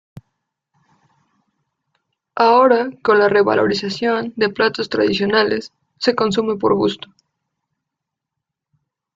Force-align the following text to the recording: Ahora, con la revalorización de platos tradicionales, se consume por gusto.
Ahora, 2.33 2.89
con 3.03 3.19
la 3.19 3.29
revalorización 3.29 4.33
de 4.35 4.49
platos 4.49 4.89
tradicionales, 4.89 5.73
se 5.99 6.15
consume 6.15 6.55
por 6.57 6.73
gusto. 6.73 7.09